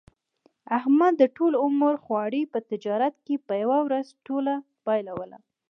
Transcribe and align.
احمد 0.77 1.13
د 1.17 1.23
ټول 1.37 1.53
عمر 1.63 1.93
خواري 2.03 2.43
په 2.53 2.59
تجارت 2.69 3.15
کې 3.25 3.35
په 3.47 3.53
یوه 3.63 3.79
ورځ 3.87 4.05
ټوله 4.25 4.53
بایلوله. 4.85 5.37